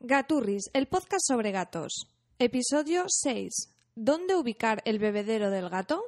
Gaturris, 0.00 0.70
el 0.74 0.86
podcast 0.86 1.26
sobre 1.26 1.50
gatos. 1.50 2.06
Episodio 2.38 3.06
6. 3.08 3.74
¿Dónde 3.96 4.36
ubicar 4.36 4.80
el 4.84 5.00
bebedero 5.00 5.50
del 5.50 5.68
gato? 5.68 6.04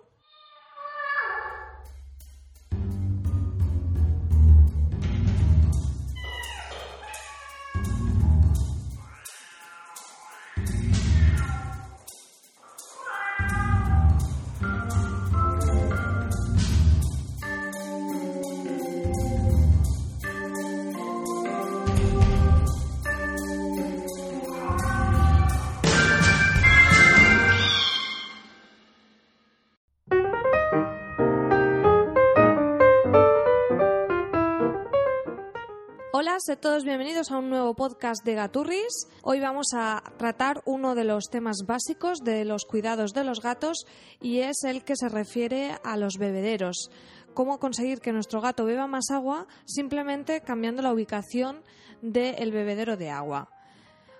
Hola, 36.23 36.37
sed 36.38 36.59
todos 36.59 36.84
bienvenidos 36.84 37.30
a 37.30 37.38
un 37.38 37.48
nuevo 37.48 37.73
podcast 37.73 38.23
de 38.27 38.34
Gaturris. 38.34 39.09
Hoy 39.23 39.41
vamos 39.41 39.69
a 39.74 40.02
tratar 40.19 40.60
uno 40.66 40.95
de 40.95 41.05
los 41.05 41.30
temas 41.30 41.62
básicos 41.66 42.19
de 42.19 42.45
los 42.45 42.66
cuidados 42.66 43.15
de 43.15 43.24
los 43.24 43.41
gatos 43.41 43.87
y 44.20 44.41
es 44.41 44.65
el 44.65 44.84
que 44.84 44.96
se 44.96 45.09
refiere 45.09 45.79
a 45.83 45.96
los 45.96 46.19
bebederos. 46.19 46.91
Cómo 47.33 47.59
conseguir 47.59 48.01
que 48.01 48.12
nuestro 48.12 48.43
gato 48.43 48.66
beba 48.66 48.87
más 48.87 49.10
agua 49.10 49.46
simplemente 49.65 50.43
cambiando 50.43 50.83
la 50.83 50.93
ubicación 50.93 51.62
del 52.02 52.52
bebedero 52.52 52.98
de 52.98 53.09
agua. 53.09 53.48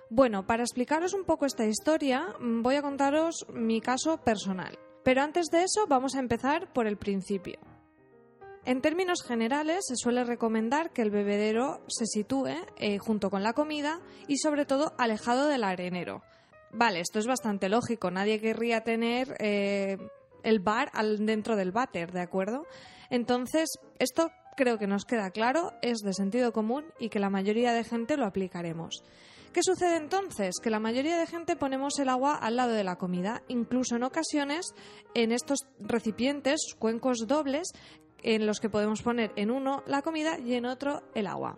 Bueno, 0.09 0.47
para 0.47 0.63
explicaros 0.63 1.13
un 1.13 1.23
poco 1.23 1.45
esta 1.45 1.67
historia, 1.67 2.33
voy 2.39 2.77
a 2.77 2.81
contaros 2.81 3.45
mi 3.53 3.79
caso 3.79 4.17
personal. 4.17 4.79
Pero 5.03 5.21
antes 5.21 5.51
de 5.51 5.65
eso, 5.65 5.85
vamos 5.87 6.15
a 6.15 6.19
empezar 6.19 6.73
por 6.73 6.87
el 6.87 6.97
principio. 6.97 7.59
En 8.63 8.81
términos 8.81 9.23
generales, 9.23 9.85
se 9.87 9.95
suele 9.95 10.23
recomendar 10.23 10.91
que 10.91 11.01
el 11.01 11.09
bebedero 11.09 11.81
se 11.87 12.05
sitúe 12.05 12.55
eh, 12.77 12.99
junto 12.99 13.29
con 13.31 13.41
la 13.41 13.53
comida 13.53 13.99
y, 14.27 14.37
sobre 14.37 14.65
todo, 14.65 14.93
alejado 14.99 15.47
del 15.47 15.63
arenero. 15.63 16.21
Vale, 16.71 16.99
esto 16.99 17.17
es 17.19 17.25
bastante 17.25 17.69
lógico. 17.69 18.11
Nadie 18.11 18.39
querría 18.39 18.81
tener 18.83 19.35
eh, 19.39 19.97
el 20.43 20.59
bar 20.59 20.91
al, 20.93 21.25
dentro 21.25 21.55
del 21.55 21.71
váter, 21.71 22.11
¿de 22.11 22.21
acuerdo? 22.21 22.67
Entonces, 23.09 23.67
esto 23.99 24.31
creo 24.55 24.77
que 24.77 24.87
nos 24.87 25.05
queda 25.05 25.31
claro, 25.31 25.73
es 25.81 25.99
de 25.99 26.13
sentido 26.13 26.53
común 26.53 26.85
y 26.99 27.09
que 27.09 27.19
la 27.19 27.29
mayoría 27.29 27.73
de 27.73 27.83
gente 27.83 28.15
lo 28.15 28.25
aplicaremos. 28.25 29.03
¿Qué 29.53 29.63
sucede 29.63 29.97
entonces? 29.97 30.59
Que 30.61 30.69
la 30.69 30.79
mayoría 30.79 31.17
de 31.17 31.27
gente 31.27 31.57
ponemos 31.57 31.99
el 31.99 32.07
agua 32.07 32.35
al 32.35 32.55
lado 32.55 32.71
de 32.71 32.85
la 32.85 32.95
comida, 32.95 33.43
incluso 33.49 33.97
en 33.97 34.03
ocasiones 34.03 34.73
en 35.13 35.33
estos 35.33 35.67
recipientes, 35.77 36.73
cuencos 36.79 37.27
dobles, 37.27 37.73
en 38.23 38.45
los 38.45 38.59
que 38.59 38.69
podemos 38.69 39.01
poner 39.01 39.31
en 39.35 39.51
uno 39.51 39.83
la 39.85 40.01
comida 40.01 40.39
y 40.39 40.53
en 40.53 40.65
otro 40.65 41.01
el 41.15 41.27
agua. 41.27 41.57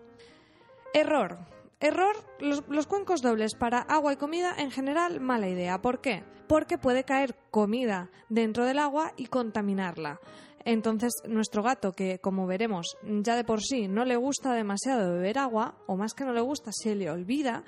Error. 0.94 1.38
Error, 1.80 2.16
los, 2.39 2.64
los, 2.70 2.88
cuencos 2.88 3.22
dobles 3.22 3.55
para 3.55 3.80
agua 3.80 4.14
y 4.14 4.16
comida 4.16 4.55
en 4.58 4.72
general 4.72 5.20
mala 5.20 5.50
idea. 5.50 5.81
¿Por 5.81 6.00
qué? 6.00 6.23
Porque 6.47 6.78
puede 6.78 7.03
caer 7.03 7.36
comida 7.52 8.09
dentro 8.30 8.66
del 8.66 8.80
agua 8.80 9.11
y 9.17 9.25
contaminarla. 9.25 10.20
Entonces, 10.66 11.11
nuestro 11.28 11.61
gato, 11.61 11.92
que 11.92 12.19
como 12.19 12.47
veremos 12.47 12.97
ya 13.03 13.36
de 13.36 13.44
por 13.44 13.61
sí 13.61 13.88
no 13.88 14.06
le 14.06 14.16
gusta 14.16 14.53
demasiado 14.53 15.14
beber 15.14 15.38
agua, 15.38 15.75
o 15.88 15.97
más 15.97 16.14
que 16.14 16.23
no 16.23 16.33
le 16.33 16.42
gusta, 16.42 16.72
se 16.72 16.95
le 16.95 17.09
olvida, 17.09 17.64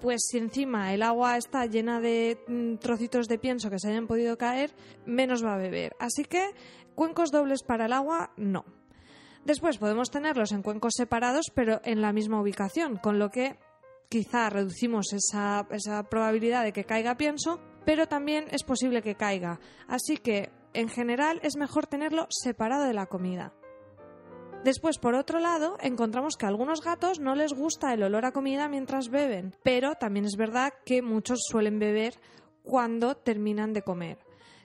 pues 0.00 0.28
si 0.30 0.38
encima 0.38 0.94
el 0.94 1.02
agua 1.02 1.36
está 1.36 1.66
llena 1.66 2.00
de 2.00 2.38
trocitos 2.80 3.26
de 3.28 3.38
pienso 3.38 3.70
que 3.70 3.78
se 3.78 3.88
hayan 3.88 4.06
podido 4.06 4.38
caer, 4.38 4.74
menos 5.04 5.44
va 5.44 5.54
a 5.54 5.58
beber. 5.58 5.94
Así 5.98 6.24
que 6.24 6.54
cuencos 6.94 7.30
dobles 7.30 7.62
para 7.62 7.86
el 7.86 7.92
agua, 7.92 8.32
no. 8.36 8.64
Después 9.44 9.78
podemos 9.78 10.10
tenerlos 10.10 10.52
en 10.52 10.62
cuencos 10.62 10.94
separados, 10.96 11.46
pero 11.54 11.80
en 11.84 12.00
la 12.00 12.12
misma 12.12 12.40
ubicación, 12.40 12.96
con 12.96 13.18
lo 13.18 13.30
que 13.30 13.58
quizá 14.08 14.50
reducimos 14.50 15.12
esa, 15.12 15.66
esa 15.70 16.02
probabilidad 16.04 16.64
de 16.64 16.72
que 16.72 16.84
caiga 16.84 17.16
pienso, 17.16 17.60
pero 17.84 18.06
también 18.08 18.46
es 18.50 18.62
posible 18.62 19.02
que 19.02 19.14
caiga. 19.14 19.60
Así 19.86 20.16
que, 20.16 20.50
en 20.74 20.88
general, 20.88 21.40
es 21.42 21.56
mejor 21.56 21.86
tenerlo 21.86 22.26
separado 22.30 22.84
de 22.84 22.94
la 22.94 23.06
comida. 23.06 23.54
Después, 24.64 24.98
por 24.98 25.14
otro 25.14 25.38
lado, 25.38 25.76
encontramos 25.80 26.36
que 26.36 26.46
a 26.46 26.48
algunos 26.48 26.82
gatos 26.82 27.20
no 27.20 27.34
les 27.34 27.52
gusta 27.52 27.94
el 27.94 28.02
olor 28.02 28.24
a 28.24 28.32
comida 28.32 28.68
mientras 28.68 29.08
beben, 29.08 29.54
pero 29.62 29.94
también 29.94 30.24
es 30.24 30.36
verdad 30.36 30.72
que 30.84 31.00
muchos 31.00 31.40
suelen 31.48 31.78
beber 31.78 32.14
cuando 32.62 33.16
terminan 33.16 33.72
de 33.72 33.82
comer. 33.82 34.18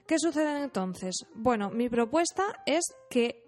¿Qué 0.06 0.18
sucede 0.18 0.62
entonces? 0.62 1.26
Bueno, 1.34 1.70
mi 1.70 1.88
propuesta 1.88 2.62
es 2.66 2.84
que 3.08 3.44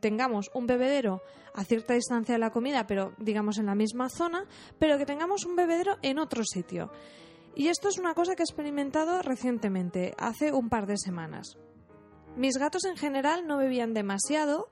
tengamos 0.00 0.50
un 0.54 0.66
bebedero 0.66 1.22
a 1.54 1.64
cierta 1.64 1.94
distancia 1.94 2.34
de 2.34 2.38
la 2.38 2.50
comida, 2.50 2.86
pero 2.86 3.14
digamos 3.18 3.58
en 3.58 3.66
la 3.66 3.74
misma 3.74 4.08
zona, 4.08 4.44
pero 4.78 4.98
que 4.98 5.06
tengamos 5.06 5.44
un 5.44 5.56
bebedero 5.56 5.96
en 6.02 6.18
otro 6.18 6.44
sitio. 6.44 6.90
Y 7.54 7.68
esto 7.68 7.88
es 7.88 7.98
una 7.98 8.14
cosa 8.14 8.36
que 8.36 8.42
he 8.42 8.44
experimentado 8.44 9.20
recientemente, 9.22 10.14
hace 10.18 10.52
un 10.52 10.68
par 10.68 10.86
de 10.86 10.98
semanas. 10.98 11.56
Mis 12.36 12.58
gatos 12.58 12.84
en 12.84 12.96
general 12.96 13.46
no 13.46 13.56
bebían 13.56 13.94
demasiado, 13.94 14.68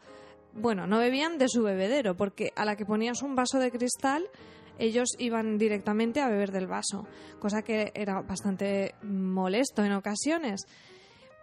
bueno, 0.52 0.86
no 0.86 0.98
bebían 0.98 1.38
de 1.38 1.48
su 1.48 1.62
bebedero, 1.62 2.14
porque 2.14 2.52
a 2.56 2.64
la 2.64 2.76
que 2.76 2.84
ponías 2.84 3.22
un 3.22 3.34
vaso 3.34 3.58
de 3.58 3.70
cristal, 3.70 4.28
ellos 4.78 5.08
iban 5.18 5.56
directamente 5.56 6.20
a 6.20 6.28
beber 6.28 6.52
del 6.52 6.66
vaso, 6.66 7.06
cosa 7.40 7.62
que 7.62 7.90
era 7.94 8.20
bastante 8.20 8.94
molesto 9.02 9.82
en 9.82 9.92
ocasiones. 9.92 10.66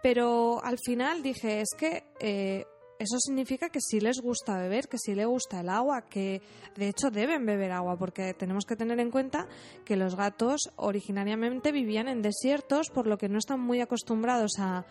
Pero 0.02 0.62
al 0.62 0.78
final 0.78 1.22
dije, 1.22 1.60
es 1.60 1.70
que 1.76 2.04
eh, 2.20 2.66
eso 3.02 3.18
significa 3.18 3.68
que 3.68 3.80
sí 3.80 4.00
les 4.00 4.20
gusta 4.20 4.56
beber, 4.56 4.88
que 4.88 4.96
sí 4.96 5.14
les 5.14 5.26
gusta 5.26 5.60
el 5.60 5.68
agua, 5.68 6.02
que 6.02 6.40
de 6.76 6.88
hecho 6.88 7.10
deben 7.10 7.44
beber 7.44 7.72
agua, 7.72 7.96
porque 7.96 8.32
tenemos 8.32 8.64
que 8.64 8.76
tener 8.76 9.00
en 9.00 9.10
cuenta 9.10 9.48
que 9.84 9.96
los 9.96 10.14
gatos 10.14 10.70
originariamente 10.76 11.72
vivían 11.72 12.08
en 12.08 12.22
desiertos, 12.22 12.90
por 12.90 13.06
lo 13.06 13.18
que 13.18 13.28
no 13.28 13.38
están 13.38 13.60
muy 13.60 13.80
acostumbrados 13.80 14.52
a, 14.58 14.86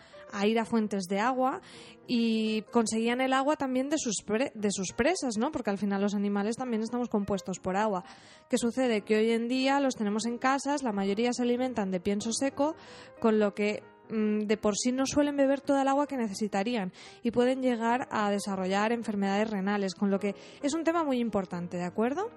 ir 0.46 0.58
a 0.58 0.64
fuentes 0.64 1.04
de 1.04 1.20
agua 1.20 1.60
y 2.06 2.62
conseguían 2.70 3.20
el 3.20 3.32
agua 3.32 3.56
también 3.56 3.88
de 3.88 3.98
sus, 3.98 4.16
de 4.54 4.70
sus 4.70 4.92
presas, 4.92 5.36
¿no? 5.38 5.50
Porque 5.50 5.70
al 5.70 5.78
final 5.78 6.00
los 6.00 6.14
animales 6.14 6.56
también 6.56 6.82
estamos 6.82 7.08
compuestos 7.08 7.58
por 7.58 7.76
agua. 7.76 8.04
¿Qué 8.48 8.58
sucede? 8.58 9.02
Que 9.02 9.16
hoy 9.16 9.30
en 9.30 9.48
día 9.48 9.80
los 9.80 9.94
tenemos 9.94 10.26
en 10.26 10.38
casas, 10.38 10.82
la 10.82 10.92
mayoría 10.92 11.32
se 11.32 11.42
alimentan 11.42 11.90
de 11.90 12.00
pienso 12.00 12.32
seco, 12.32 12.76
con 13.20 13.38
lo 13.38 13.54
que 13.54 13.82
de 14.08 14.56
por 14.56 14.76
sí 14.76 14.92
no 14.92 15.06
suelen 15.06 15.36
beber 15.36 15.60
toda 15.60 15.82
el 15.82 15.88
agua 15.88 16.06
que 16.06 16.16
necesitarían 16.16 16.92
y 17.22 17.30
pueden 17.30 17.62
llegar 17.62 18.08
a 18.10 18.30
desarrollar 18.30 18.92
enfermedades 18.92 19.50
renales, 19.50 19.94
con 19.94 20.10
lo 20.10 20.18
que 20.18 20.34
es 20.62 20.74
un 20.74 20.84
tema 20.84 21.04
muy 21.04 21.18
importante, 21.18 21.76
¿de 21.76 21.84
acuerdo? 21.84 22.30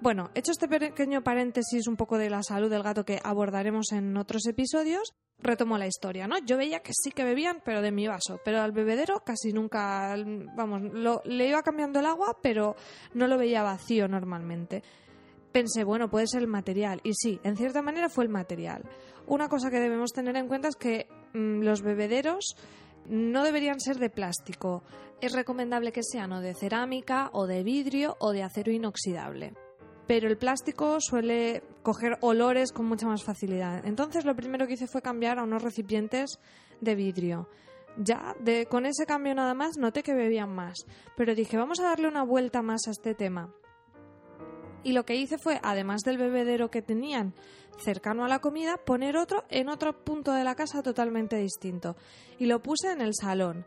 Bueno, 0.00 0.30
hecho 0.34 0.52
este 0.52 0.68
pequeño 0.68 1.24
paréntesis 1.24 1.88
un 1.88 1.96
poco 1.96 2.18
de 2.18 2.30
la 2.30 2.44
salud 2.44 2.70
del 2.70 2.84
gato 2.84 3.04
que 3.04 3.18
abordaremos 3.22 3.90
en 3.90 4.16
otros 4.16 4.46
episodios, 4.46 5.12
retomo 5.40 5.76
la 5.76 5.88
historia, 5.88 6.28
¿no? 6.28 6.36
Yo 6.38 6.56
veía 6.56 6.80
que 6.80 6.92
sí 6.94 7.10
que 7.10 7.24
bebían, 7.24 7.62
pero 7.64 7.82
de 7.82 7.90
mi 7.90 8.06
vaso, 8.06 8.40
pero 8.44 8.60
al 8.60 8.70
bebedero 8.70 9.20
casi 9.26 9.52
nunca, 9.52 10.14
vamos, 10.56 10.82
le 11.24 11.48
iba 11.48 11.62
cambiando 11.62 11.98
el 11.98 12.06
agua, 12.06 12.38
pero 12.40 12.76
no 13.14 13.26
lo 13.26 13.38
veía 13.38 13.62
vacío 13.62 14.06
normalmente 14.06 14.84
pensé, 15.58 15.82
bueno, 15.82 16.08
puede 16.08 16.28
ser 16.28 16.42
el 16.42 16.46
material. 16.46 17.00
Y 17.02 17.14
sí, 17.14 17.40
en 17.42 17.56
cierta 17.56 17.82
manera 17.82 18.08
fue 18.08 18.22
el 18.22 18.30
material. 18.30 18.84
Una 19.26 19.48
cosa 19.48 19.70
que 19.70 19.80
debemos 19.80 20.12
tener 20.12 20.36
en 20.36 20.46
cuenta 20.46 20.68
es 20.68 20.76
que 20.76 21.08
mm, 21.34 21.62
los 21.62 21.82
bebederos 21.82 22.54
no 23.08 23.42
deberían 23.42 23.80
ser 23.80 23.98
de 23.98 24.08
plástico. 24.08 24.84
Es 25.20 25.32
recomendable 25.32 25.90
que 25.90 26.04
sean 26.04 26.32
o 26.32 26.40
de 26.40 26.54
cerámica 26.54 27.30
o 27.32 27.48
de 27.48 27.64
vidrio 27.64 28.16
o 28.20 28.30
de 28.30 28.44
acero 28.44 28.70
inoxidable. 28.70 29.54
Pero 30.06 30.28
el 30.28 30.38
plástico 30.38 31.00
suele 31.00 31.64
coger 31.82 32.18
olores 32.20 32.70
con 32.70 32.86
mucha 32.86 33.08
más 33.08 33.24
facilidad. 33.24 33.84
Entonces 33.84 34.24
lo 34.24 34.36
primero 34.36 34.68
que 34.68 34.74
hice 34.74 34.86
fue 34.86 35.02
cambiar 35.02 35.40
a 35.40 35.42
unos 35.42 35.62
recipientes 35.62 36.38
de 36.80 36.94
vidrio. 36.94 37.48
Ya, 37.96 38.36
con 38.70 38.86
ese 38.86 39.06
cambio 39.06 39.34
nada 39.34 39.54
más 39.54 39.76
noté 39.76 40.04
que 40.04 40.14
bebían 40.14 40.54
más. 40.54 40.86
Pero 41.16 41.34
dije, 41.34 41.56
vamos 41.56 41.80
a 41.80 41.88
darle 41.88 42.06
una 42.06 42.22
vuelta 42.22 42.62
más 42.62 42.86
a 42.86 42.92
este 42.92 43.16
tema. 43.16 43.52
Y 44.84 44.92
lo 44.92 45.04
que 45.04 45.16
hice 45.16 45.38
fue, 45.38 45.60
además 45.62 46.02
del 46.02 46.18
bebedero 46.18 46.70
que 46.70 46.82
tenían 46.82 47.34
cercano 47.78 48.24
a 48.24 48.28
la 48.28 48.40
comida, 48.40 48.76
poner 48.84 49.16
otro 49.16 49.44
en 49.50 49.68
otro 49.68 50.04
punto 50.04 50.32
de 50.32 50.44
la 50.44 50.54
casa 50.54 50.82
totalmente 50.82 51.36
distinto. 51.36 51.96
Y 52.38 52.46
lo 52.46 52.62
puse 52.62 52.92
en 52.92 53.00
el 53.00 53.14
salón, 53.14 53.64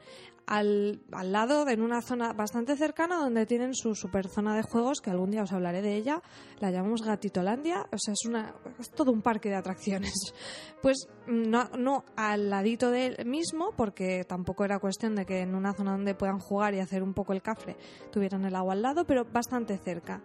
al, 0.48 1.02
al 1.12 1.32
lado, 1.32 1.68
en 1.70 1.82
una 1.82 2.02
zona 2.02 2.34
bastante 2.34 2.76
cercana 2.76 3.18
donde 3.18 3.46
tienen 3.46 3.74
su 3.74 3.96
super 3.96 4.28
zona 4.28 4.56
de 4.56 4.64
juegos, 4.64 5.00
que 5.00 5.10
algún 5.10 5.32
día 5.32 5.44
os 5.44 5.52
hablaré 5.54 5.82
de 5.82 5.96
ella. 5.96 6.22
La 6.60 6.72
llamamos 6.72 7.04
Gatitolandia, 7.04 7.86
o 7.92 7.98
sea, 7.98 8.14
es, 8.14 8.26
una, 8.28 8.54
es 8.80 8.90
todo 8.92 9.12
un 9.12 9.22
parque 9.22 9.50
de 9.50 9.56
atracciones. 9.56 10.14
Pues 10.82 11.08
no, 11.28 11.66
no 11.78 12.06
al 12.16 12.50
ladito 12.50 12.90
del 12.90 13.24
mismo, 13.28 13.72
porque 13.78 14.26
tampoco 14.28 14.66
era 14.66 14.80
cuestión 14.80 15.14
de 15.14 15.28
que 15.28 15.42
en 15.42 15.54
una 15.54 15.76
zona 15.76 15.92
donde 15.92 16.16
puedan 16.16 16.40
jugar 16.40 16.74
y 16.74 16.80
hacer 16.80 17.04
un 17.04 17.14
poco 17.14 17.34
el 17.34 17.44
cafre 17.44 17.78
tuvieran 18.12 18.46
el 18.46 18.56
agua 18.56 18.74
al 18.74 18.82
lado, 18.82 19.06
pero 19.06 19.24
bastante 19.24 19.78
cerca. 19.78 20.24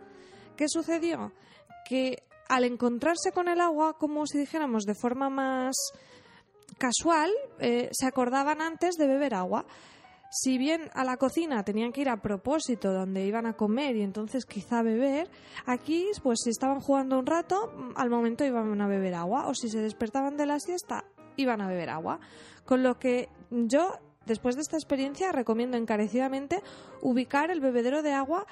¿Qué 0.56 0.68
sucedió? 0.68 1.32
Que 1.88 2.22
al 2.48 2.64
encontrarse 2.64 3.32
con 3.32 3.48
el 3.48 3.60
agua, 3.60 3.96
como 3.98 4.26
si 4.26 4.38
dijéramos 4.38 4.84
de 4.84 4.94
forma 4.94 5.28
más 5.28 5.74
casual, 6.78 7.30
eh, 7.58 7.88
se 7.92 8.06
acordaban 8.06 8.60
antes 8.60 8.96
de 8.96 9.06
beber 9.06 9.34
agua. 9.34 9.66
Si 10.30 10.58
bien 10.58 10.90
a 10.92 11.04
la 11.04 11.16
cocina 11.16 11.64
tenían 11.64 11.92
que 11.92 12.00
ir 12.00 12.08
a 12.08 12.20
propósito 12.20 12.92
donde 12.92 13.24
iban 13.24 13.46
a 13.46 13.54
comer 13.54 13.96
y 13.96 14.02
entonces 14.02 14.44
quizá 14.44 14.82
beber, 14.82 15.30
aquí 15.66 16.08
pues 16.22 16.40
si 16.42 16.50
estaban 16.50 16.80
jugando 16.80 17.18
un 17.18 17.26
rato, 17.26 17.72
al 17.94 18.10
momento 18.10 18.44
iban 18.44 18.80
a 18.80 18.88
beber 18.88 19.14
agua 19.14 19.46
o 19.46 19.54
si 19.54 19.68
se 19.68 19.80
despertaban 19.80 20.36
de 20.36 20.46
la 20.46 20.58
siesta, 20.58 21.04
iban 21.36 21.60
a 21.60 21.68
beber 21.68 21.90
agua. 21.90 22.20
Con 22.64 22.82
lo 22.82 22.98
que 22.98 23.28
yo, 23.50 23.98
después 24.26 24.56
de 24.56 24.62
esta 24.62 24.76
experiencia, 24.76 25.30
recomiendo 25.32 25.76
encarecidamente 25.76 26.62
ubicar 27.00 27.50
el 27.50 27.60
bebedero 27.60 28.02
de 28.02 28.12
agua 28.12 28.46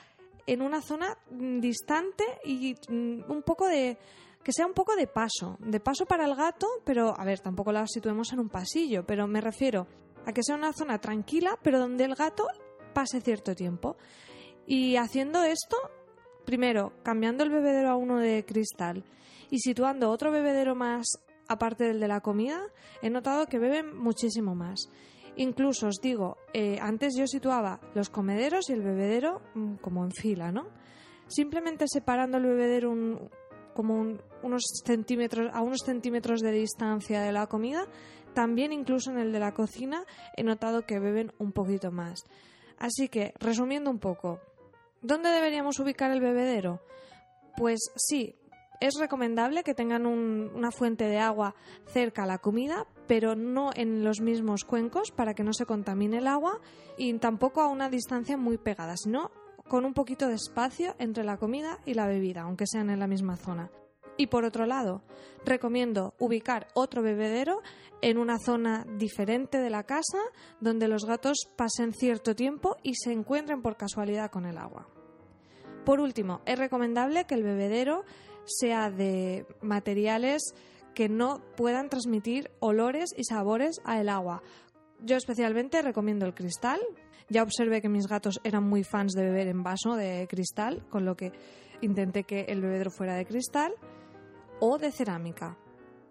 en 0.46 0.62
una 0.62 0.80
zona 0.80 1.16
mm, 1.30 1.60
distante 1.60 2.24
y 2.44 2.74
mm, 2.88 3.30
un 3.30 3.42
poco 3.42 3.68
de 3.68 3.98
que 4.42 4.52
sea 4.52 4.66
un 4.66 4.74
poco 4.74 4.94
de 4.94 5.06
paso, 5.06 5.56
de 5.58 5.80
paso 5.80 6.04
para 6.04 6.26
el 6.26 6.34
gato, 6.34 6.66
pero 6.84 7.18
a 7.18 7.24
ver, 7.24 7.40
tampoco 7.40 7.72
la 7.72 7.86
situemos 7.86 8.30
en 8.32 8.40
un 8.40 8.50
pasillo, 8.50 9.04
pero 9.06 9.26
me 9.26 9.40
refiero 9.40 9.86
a 10.26 10.32
que 10.32 10.42
sea 10.42 10.54
una 10.54 10.72
zona 10.74 11.00
tranquila, 11.00 11.58
pero 11.62 11.78
donde 11.78 12.04
el 12.04 12.14
gato 12.14 12.46
pase 12.92 13.22
cierto 13.22 13.54
tiempo. 13.54 13.96
Y 14.66 14.96
haciendo 14.96 15.42
esto, 15.42 15.76
primero, 16.44 16.92
cambiando 17.02 17.42
el 17.42 17.50
bebedero 17.50 17.88
a 17.88 17.96
uno 17.96 18.18
de 18.18 18.44
cristal 18.44 19.02
y 19.50 19.60
situando 19.60 20.10
otro 20.10 20.30
bebedero 20.30 20.74
más 20.74 21.06
aparte 21.48 21.84
del 21.84 22.00
de 22.00 22.08
la 22.08 22.20
comida, 22.20 22.60
he 23.02 23.10
notado 23.10 23.46
que 23.46 23.58
beben 23.58 23.96
muchísimo 23.96 24.54
más. 24.54 24.88
Incluso 25.36 25.88
os 25.88 26.00
digo, 26.00 26.38
eh, 26.52 26.78
antes 26.80 27.14
yo 27.16 27.26
situaba 27.26 27.80
los 27.94 28.08
comederos 28.08 28.70
y 28.70 28.72
el 28.72 28.82
bebedero 28.82 29.42
mm, 29.54 29.76
como 29.76 30.04
en 30.04 30.12
fila, 30.12 30.52
¿no? 30.52 30.66
Simplemente 31.26 31.86
separando 31.88 32.38
el 32.38 32.44
bebedero 32.44 32.94
como 33.74 34.18
unos 34.42 34.62
centímetros, 34.84 35.50
a 35.52 35.60
unos 35.60 35.80
centímetros 35.84 36.40
de 36.40 36.52
distancia 36.52 37.20
de 37.20 37.32
la 37.32 37.48
comida, 37.48 37.88
también 38.34 38.72
incluso 38.72 39.10
en 39.10 39.18
el 39.18 39.32
de 39.32 39.40
la 39.40 39.54
cocina 39.54 40.04
he 40.36 40.42
notado 40.42 40.82
que 40.82 41.00
beben 41.00 41.32
un 41.38 41.52
poquito 41.52 41.90
más. 41.90 42.24
Así 42.78 43.08
que, 43.08 43.32
resumiendo 43.38 43.90
un 43.90 43.98
poco, 43.98 44.40
¿dónde 45.00 45.30
deberíamos 45.30 45.78
ubicar 45.78 46.10
el 46.10 46.20
bebedero? 46.20 46.80
Pues 47.56 47.80
sí, 47.96 48.36
es 48.80 48.94
recomendable 48.98 49.62
que 49.62 49.74
tengan 49.74 50.06
una 50.06 50.70
fuente 50.70 51.04
de 51.04 51.18
agua 51.18 51.54
cerca 51.86 52.24
a 52.24 52.26
la 52.26 52.38
comida, 52.38 52.86
pero 53.06 53.34
no 53.34 53.70
en 53.74 54.04
los 54.04 54.20
mismos 54.20 54.64
cuencos 54.64 55.10
para 55.10 55.34
que 55.34 55.44
no 55.44 55.52
se 55.52 55.66
contamine 55.66 56.18
el 56.18 56.26
agua 56.26 56.60
y 56.96 57.12
tampoco 57.18 57.60
a 57.60 57.68
una 57.68 57.88
distancia 57.88 58.36
muy 58.36 58.58
pegada, 58.58 58.96
sino 58.96 59.30
con 59.68 59.84
un 59.84 59.94
poquito 59.94 60.28
de 60.28 60.34
espacio 60.34 60.94
entre 60.98 61.24
la 61.24 61.36
comida 61.36 61.78
y 61.86 61.94
la 61.94 62.06
bebida, 62.06 62.42
aunque 62.42 62.66
sean 62.66 62.90
en 62.90 62.98
la 62.98 63.06
misma 63.06 63.36
zona. 63.36 63.70
Y 64.16 64.28
por 64.28 64.44
otro 64.44 64.66
lado, 64.66 65.02
recomiendo 65.44 66.14
ubicar 66.18 66.68
otro 66.74 67.02
bebedero 67.02 67.62
en 68.00 68.18
una 68.18 68.38
zona 68.38 68.86
diferente 68.96 69.58
de 69.58 69.70
la 69.70 69.82
casa 69.82 70.18
donde 70.60 70.86
los 70.88 71.04
gatos 71.04 71.48
pasen 71.56 71.92
cierto 71.92 72.36
tiempo 72.36 72.76
y 72.82 72.94
se 72.94 73.12
encuentren 73.12 73.60
por 73.60 73.76
casualidad 73.76 74.30
con 74.30 74.46
el 74.46 74.58
agua. 74.58 74.86
Por 75.84 76.00
último, 76.00 76.40
es 76.46 76.58
recomendable 76.58 77.24
que 77.24 77.34
el 77.34 77.42
bebedero 77.42 78.04
sea 78.44 78.90
de 78.90 79.46
materiales 79.60 80.54
que 80.94 81.08
no 81.08 81.42
puedan 81.56 81.88
transmitir 81.88 82.50
olores 82.60 83.14
y 83.16 83.24
sabores 83.24 83.80
al 83.84 84.08
agua. 84.08 84.42
Yo 85.00 85.16
especialmente 85.16 85.82
recomiendo 85.82 86.24
el 86.26 86.34
cristal. 86.34 86.80
Ya 87.28 87.42
observé 87.42 87.82
que 87.82 87.88
mis 87.88 88.06
gatos 88.06 88.40
eran 88.44 88.64
muy 88.64 88.84
fans 88.84 89.12
de 89.12 89.24
beber 89.24 89.48
en 89.48 89.62
vaso 89.62 89.96
de 89.96 90.26
cristal, 90.28 90.86
con 90.88 91.04
lo 91.04 91.16
que 91.16 91.32
intenté 91.80 92.24
que 92.24 92.42
el 92.42 92.60
bebedero 92.60 92.90
fuera 92.90 93.14
de 93.16 93.26
cristal 93.26 93.74
o 94.60 94.78
de 94.78 94.92
cerámica. 94.92 95.58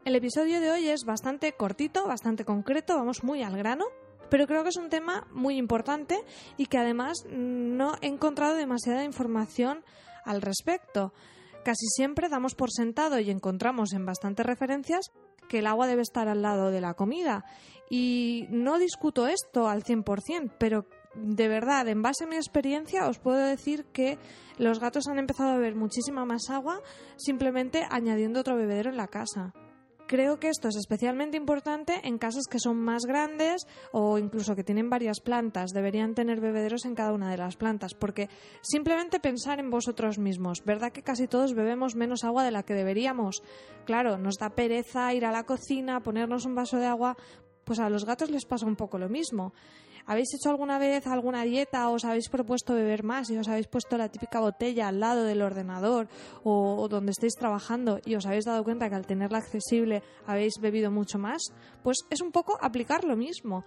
El 0.06 0.16
episodio 0.16 0.60
de 0.60 0.70
hoy 0.70 0.90
es 0.90 1.06
bastante 1.06 1.54
cortito, 1.54 2.06
bastante 2.06 2.44
concreto, 2.44 2.98
vamos 2.98 3.24
muy 3.24 3.42
al 3.42 3.56
grano, 3.56 3.86
pero 4.30 4.48
creo 4.48 4.64
que 4.64 4.70
es 4.70 4.78
un 4.78 4.90
tema 4.90 5.28
muy 5.32 5.58
importante 5.58 6.20
y 6.58 6.66
que 6.66 6.78
además 6.78 7.26
no 7.30 7.96
he 8.02 8.08
encontrado 8.08 8.56
demasiada 8.56 9.06
información 9.06 9.84
al 10.26 10.42
respecto. 10.42 11.14
Casi 11.64 11.88
siempre 11.88 12.30
damos 12.30 12.56
por 12.56 12.72
sentado 12.72 13.20
y 13.20 13.30
encontramos 13.30 13.94
en 13.94 14.06
bastantes 14.06 14.46
referencias 14.46 15.12
que 15.48 15.60
el 15.60 15.68
agua 15.68 15.88
debe 15.88 16.02
estar 16.02 16.28
al 16.28 16.42
lado 16.42 16.72
de 16.72 16.82
la 16.82 16.94
comida. 16.94 17.46
Y 17.90 18.48
no 18.50 18.80
discuto 18.80 19.28
esto 19.28 19.70
al 19.70 19.84
100%, 19.84 20.54
pero 20.58 20.86
de 21.16 21.48
verdad, 21.48 21.88
en 21.88 22.02
base 22.02 22.24
a 22.24 22.28
mi 22.28 22.36
experiencia, 22.36 23.08
os 23.08 23.20
puedo 23.20 23.38
decir 23.38 23.86
que 23.86 24.18
los 24.58 24.80
gatos 24.80 25.08
han 25.08 25.20
empezado 25.20 25.52
a 25.52 25.58
beber 25.58 25.76
muchísima 25.76 26.26
más 26.26 26.50
agua 26.50 26.82
simplemente 27.18 27.86
añadiendo 27.90 28.40
otro 28.40 28.56
bebedero 28.56 28.90
en 28.90 28.98
la 28.98 29.08
casa. 29.08 29.54
Creo 30.06 30.38
que 30.38 30.50
esto 30.50 30.68
es 30.68 30.76
especialmente 30.76 31.38
importante 31.38 32.02
en 32.04 32.18
casas 32.18 32.46
que 32.50 32.60
son 32.60 32.78
más 32.78 33.04
grandes 33.08 33.66
o 33.92 34.18
incluso 34.18 34.54
que 34.54 34.64
tienen 34.64 34.90
varias 34.90 35.22
plantas. 35.22 35.72
Deberían 35.72 36.14
tener 36.14 36.42
bebederos 36.42 36.86
en 36.86 36.94
cada 36.94 37.14
una 37.14 37.32
de 37.32 37.38
las 37.38 37.56
plantas, 37.56 37.94
porque 37.94 38.30
simplemente 38.62 39.22
pensar 39.22 39.60
en 39.60 39.70
vosotros 39.70 40.20
mismos. 40.20 40.64
¿Verdad 40.66 40.92
que 40.92 41.04
casi 41.04 41.28
todos 41.28 41.54
bebemos 41.54 41.96
menos 41.96 42.24
agua 42.26 42.44
de 42.44 42.52
la 42.52 42.64
que 42.64 42.74
deberíamos? 42.74 43.42
Claro, 43.86 44.18
nos 44.18 44.36
da 44.36 44.50
pereza 44.50 45.14
ir 45.14 45.26
a 45.26 45.32
la 45.32 45.46
cocina, 45.46 46.02
ponernos 46.02 46.46
un 46.46 46.56
vaso 46.56 46.78
de 46.78 46.86
agua. 46.86 47.18
Pues 47.64 47.80
a 47.80 47.90
los 47.90 48.06
gatos 48.06 48.30
les 48.30 48.46
pasa 48.46 48.66
un 48.66 48.76
poco 48.76 48.98
lo 48.98 49.10
mismo. 49.10 49.54
¿Habéis 50.06 50.34
hecho 50.34 50.50
alguna 50.50 50.80
vez 50.80 51.08
alguna 51.08 51.44
dieta 51.44 51.88
o 51.88 51.94
os 51.94 52.04
habéis 52.04 52.28
propuesto 52.28 52.74
beber 52.74 53.04
más 53.04 53.30
y 53.30 53.38
os 53.38 53.48
habéis 53.48 53.68
puesto 53.68 53.98
la 53.98 54.10
típica 54.10 54.42
botella 54.42 54.90
al 54.90 55.00
lado 55.00 55.24
del 55.24 55.42
ordenador 55.42 56.10
o, 56.44 56.88
donde 56.90 57.12
estéis 57.12 57.36
trabajando 57.36 58.00
y 58.04 58.16
os 58.16 58.26
habéis 58.26 58.44
dado 58.44 58.64
cuenta 58.66 58.90
que 58.90 58.96
al 58.96 59.08
tenerla 59.08 59.38
accesible 59.38 60.04
habéis 60.28 60.60
bebido 60.60 60.92
mucho 60.92 61.20
más? 61.20 61.54
Pues 61.84 62.00
es 62.10 62.22
un 62.22 62.32
poco 62.32 62.58
aplicar 62.62 63.06
lo 63.06 63.16
mismo. 63.16 63.64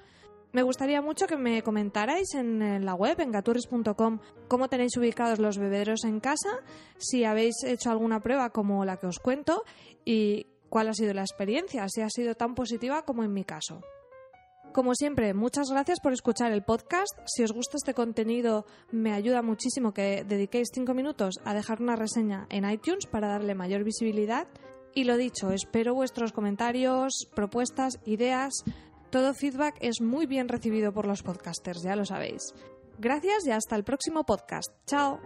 Me 0.52 0.62
gustaría 0.62 1.02
mucho 1.02 1.26
que 1.26 1.36
me 1.36 1.62
comentarais 1.62 2.34
en 2.34 2.84
la 2.84 2.94
web, 2.94 3.18
en 3.20 3.32
gaturris.com, 3.32 4.20
cómo 4.48 4.68
tenéis 4.68 4.96
ubicados 4.96 5.38
los 5.38 5.58
bebederos 5.58 6.04
en 6.04 6.20
casa, 6.20 6.60
si 6.98 7.24
habéis 7.24 7.62
hecho 7.64 7.90
alguna 7.90 8.20
prueba 8.20 8.50
como 8.50 8.84
la 8.84 8.96
que 8.98 9.06
os 9.06 9.18
cuento 9.18 9.64
y 10.04 10.46
cuál 10.68 10.88
ha 10.88 10.94
sido 10.94 11.14
la 11.14 11.22
experiencia, 11.22 11.88
si 11.88 12.00
ha 12.00 12.10
sido 12.10 12.34
tan 12.34 12.54
positiva 12.54 13.04
como 13.04 13.22
en 13.24 13.32
mi 13.32 13.44
caso. 13.44 13.80
Como 14.72 14.94
siempre, 14.94 15.32
muchas 15.32 15.70
gracias 15.70 16.00
por 16.00 16.12
escuchar 16.12 16.52
el 16.52 16.62
podcast. 16.62 17.18
Si 17.24 17.42
os 17.42 17.52
gusta 17.52 17.78
este 17.78 17.94
contenido, 17.94 18.66
me 18.92 19.14
ayuda 19.14 19.40
muchísimo 19.40 19.94
que 19.94 20.22
dediquéis 20.22 20.68
cinco 20.70 20.92
minutos 20.92 21.36
a 21.44 21.54
dejar 21.54 21.80
una 21.80 21.96
reseña 21.96 22.46
en 22.50 22.68
iTunes 22.70 23.06
para 23.06 23.28
darle 23.28 23.54
mayor 23.54 23.84
visibilidad. 23.84 24.46
Y 24.94 25.04
lo 25.04 25.16
dicho, 25.16 25.50
espero 25.50 25.94
vuestros 25.94 26.32
comentarios, 26.32 27.26
propuestas, 27.34 28.00
ideas. 28.04 28.52
Todo 29.08 29.32
feedback 29.32 29.76
es 29.80 30.02
muy 30.02 30.26
bien 30.26 30.46
recibido 30.46 30.92
por 30.92 31.06
los 31.06 31.22
podcasters, 31.22 31.82
ya 31.82 31.96
lo 31.96 32.04
sabéis. 32.04 32.42
Gracias 32.98 33.46
y 33.46 33.52
hasta 33.52 33.76
el 33.76 33.84
próximo 33.84 34.24
podcast. 34.24 34.72
Chao. 34.86 35.20